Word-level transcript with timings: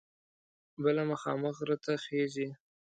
بله 0.83 1.01
مخامخ 1.11 1.55
غره 1.59 1.77
ته 1.83 1.93
خیژي. 2.05 2.47